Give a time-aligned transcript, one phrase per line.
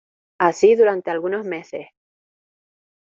[0.39, 1.89] Así durante algunos meses.